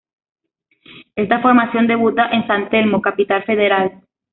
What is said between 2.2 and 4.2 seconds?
en San Telmo, Capital Federal.